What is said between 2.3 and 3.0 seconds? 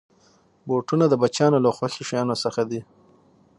څخه دي.